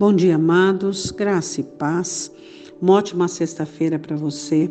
[0.00, 2.32] Bom dia, amados, graça e paz.
[2.80, 4.70] Uma ótima sexta-feira para você.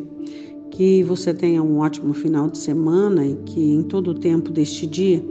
[0.71, 4.87] Que você tenha um ótimo final de semana e que em todo o tempo deste
[4.87, 5.23] dia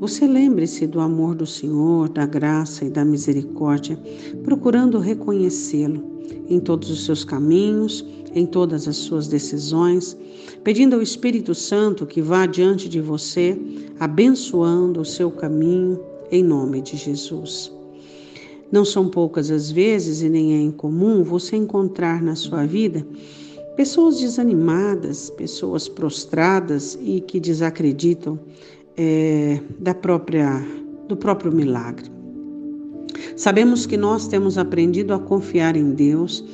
[0.00, 3.96] você lembre-se do amor do Senhor, da graça e da misericórdia,
[4.42, 6.02] procurando reconhecê-lo
[6.48, 10.16] em todos os seus caminhos, em todas as suas decisões,
[10.64, 13.56] pedindo ao Espírito Santo que vá diante de você,
[14.00, 16.00] abençoando o seu caminho,
[16.32, 17.72] em nome de Jesus.
[18.74, 23.06] Não são poucas as vezes e nem é incomum você encontrar na sua vida
[23.76, 28.36] pessoas desanimadas, pessoas prostradas e que desacreditam
[28.96, 30.60] é, da própria,
[31.06, 32.10] do próprio milagre.
[33.36, 36.44] Sabemos que nós temos aprendido a confiar em Deus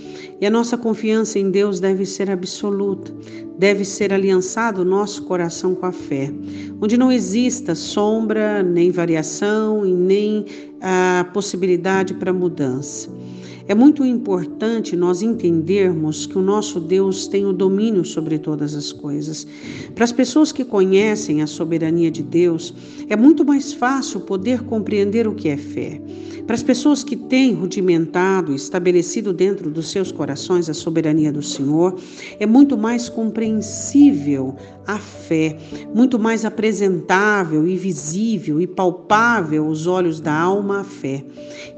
[0.42, 3.10] e a nossa confiança em Deus deve ser absoluta,
[3.58, 6.30] deve ser aliançado o nosso coração com a fé,
[6.82, 10.44] onde não exista sombra, nem variação e nem
[10.80, 13.10] a possibilidade para mudança.
[13.70, 18.90] É muito importante nós entendermos que o nosso Deus tem o domínio sobre todas as
[18.90, 19.46] coisas.
[19.94, 22.74] Para as pessoas que conhecem a soberania de Deus,
[23.08, 26.02] é muito mais fácil poder compreender o que é fé.
[26.50, 31.96] Para as pessoas que têm rudimentado, estabelecido dentro dos seus corações a soberania do Senhor,
[32.40, 35.56] é muito mais compreensível a fé,
[35.94, 41.24] muito mais apresentável e visível e palpável aos olhos da alma a fé.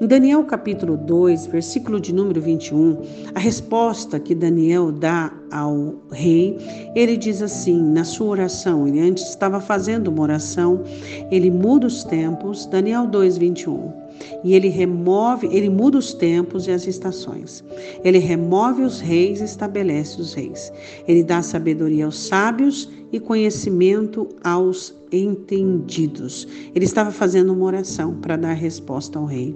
[0.01, 2.97] Em Daniel capítulo 2, versículo de número 21,
[3.35, 6.57] a resposta que Daniel dá ao rei,
[6.95, 10.83] ele diz assim, na sua oração, ele antes estava fazendo uma oração,
[11.31, 13.93] ele muda os tempos, Daniel 2, 21.
[14.45, 17.65] E ele remove, ele muda os tempos e as estações.
[18.05, 20.73] Ele remove os reis e estabelece os reis.
[21.07, 26.49] Ele dá sabedoria aos sábios e conhecimento aos entendidos.
[26.75, 29.55] Ele estava fazendo uma oração para dar resposta ao rei.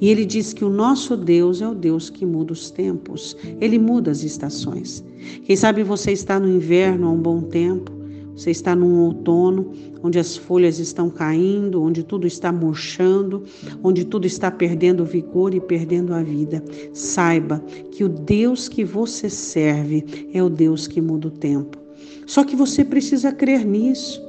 [0.00, 3.78] E ele diz que o nosso Deus é o Deus que muda os tempos, ele
[3.78, 5.02] muda as estações.
[5.44, 7.99] Quem sabe você está no inverno há um bom tempo,
[8.40, 9.70] você está num outono
[10.02, 13.44] onde as folhas estão caindo, onde tudo está murchando,
[13.84, 16.64] onde tudo está perdendo vigor e perdendo a vida.
[16.94, 21.76] Saiba que o Deus que você serve é o Deus que muda o tempo.
[22.24, 24.22] Só que você precisa crer nisso.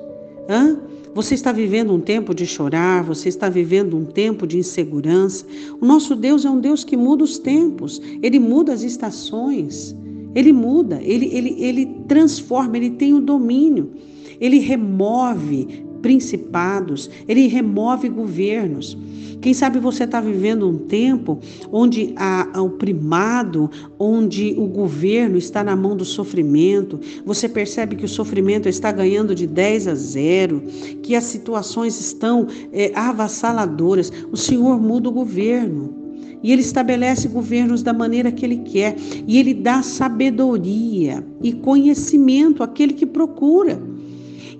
[0.49, 0.77] Hã?
[1.15, 5.45] Você está vivendo um tempo de chorar, você está vivendo um tempo de insegurança.
[5.79, 9.95] O nosso Deus é um Deus que muda os tempos, ele muda as estações.
[10.33, 13.91] Ele muda, ele, ele, ele transforma, ele tem o domínio,
[14.39, 18.97] ele remove principados, ele remove governos.
[19.41, 21.39] Quem sabe você está vivendo um tempo
[21.71, 28.05] onde a, o primado, onde o governo está na mão do sofrimento, você percebe que
[28.05, 30.61] o sofrimento está ganhando de 10 a 0,
[31.01, 34.11] que as situações estão é, avassaladoras.
[34.31, 36.00] O Senhor muda o governo.
[36.43, 38.95] E ele estabelece governos da maneira que ele quer.
[39.27, 43.90] E ele dá sabedoria e conhecimento àquele que procura.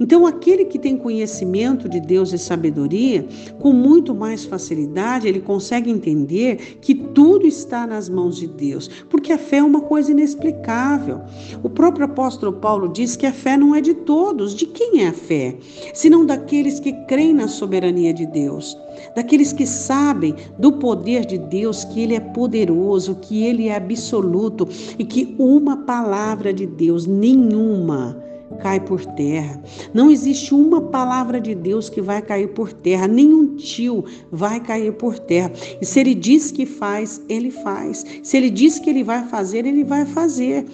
[0.01, 3.23] Então, aquele que tem conhecimento de Deus e sabedoria,
[3.59, 9.31] com muito mais facilidade, ele consegue entender que tudo está nas mãos de Deus, porque
[9.31, 11.22] a fé é uma coisa inexplicável.
[11.62, 14.56] O próprio apóstolo Paulo diz que a fé não é de todos.
[14.56, 15.56] De quem é a fé?
[15.94, 18.75] Senão daqueles que creem na soberania de Deus,
[19.16, 24.68] daqueles que sabem do poder de Deus, que Ele é poderoso, que Ele é absoluto
[24.97, 29.62] e que uma palavra de Deus, nenhuma, cai por terra.
[29.94, 34.94] Não existe uma palavra de Deus que vai cair por terra, nenhum tio vai cair
[34.94, 35.51] por terra.
[35.81, 38.06] E se ele diz que faz, ele faz.
[38.23, 40.66] Se ele diz que ele vai fazer, ele vai fazer.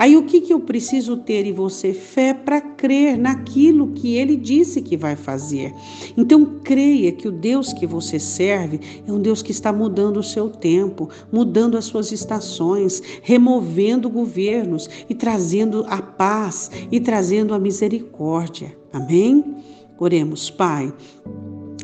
[0.00, 1.92] Aí o que, que eu preciso ter em você?
[1.92, 5.74] Fé para crer naquilo que ele disse que vai fazer.
[6.16, 10.22] Então creia que o Deus que você serve é um Deus que está mudando o
[10.22, 17.58] seu tempo, mudando as suas estações, removendo governos e trazendo a paz e trazendo a
[17.58, 18.74] misericórdia.
[18.94, 19.54] Amém?
[19.98, 20.90] Oremos, Pai.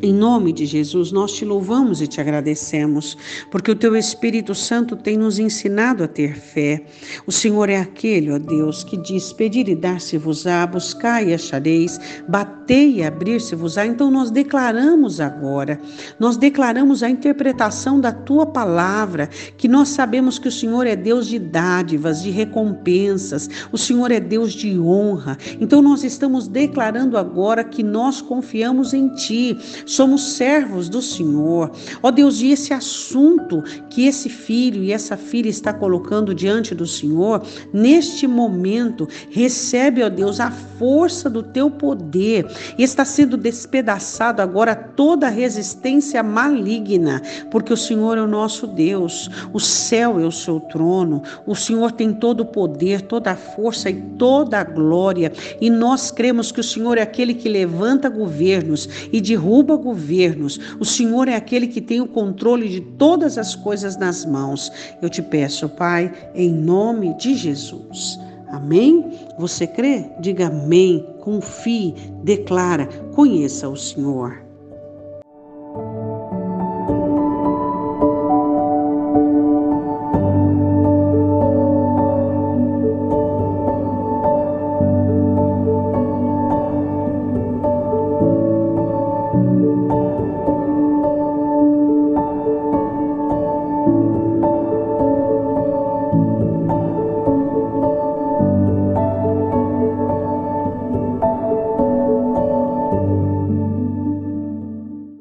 [0.07, 3.19] Em nome de Jesus, nós te louvamos e te agradecemos,
[3.51, 6.85] porque o teu Espírito Santo tem nos ensinado a ter fé.
[7.27, 11.99] O Senhor é aquele, ó Deus, que diz: Pedir e dar-se-vos-á, buscar e achareis,
[12.29, 13.85] bater e abrir-se-vos-á.
[13.85, 15.81] Então nós declaramos agora,
[16.21, 21.27] nós declaramos a interpretação da tua palavra, que nós sabemos que o Senhor é Deus
[21.27, 25.37] de dádivas, de recompensas, o Senhor é Deus de honra.
[25.61, 29.59] Então nós estamos declarando agora que nós confiamos em ti
[29.97, 31.71] somos servos do Senhor.
[32.03, 36.87] Ó Deus, e esse assunto que esse filho e essa filha está colocando diante do
[36.87, 42.47] Senhor, neste momento, recebe, ó Deus, a força do teu poder.
[42.77, 49.31] E está sendo despedaçado agora toda resistência maligna, porque o Senhor é o nosso Deus,
[49.53, 53.89] o céu é o seu trono, o Senhor tem todo o poder, toda a força
[53.89, 58.89] e toda a glória, e nós cremos que o Senhor é aquele que levanta governos
[59.13, 63.97] e derruba governos, o Senhor é aquele que tem o controle de todas as coisas
[63.97, 64.71] nas mãos.
[65.03, 68.19] Eu te peço, Pai, em nome de Jesus.
[68.49, 69.05] Amém?
[69.39, 70.07] Você crê?
[70.21, 74.46] Diga amém, confie, declara, conheça o Senhor.